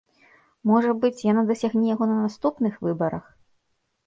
Можа 0.69 0.93
быць, 1.03 1.25
яна 1.31 1.43
дасягне 1.49 1.85
яго 1.93 2.09
на 2.13 2.17
наступных 2.25 2.73
выбарах? 2.89 3.25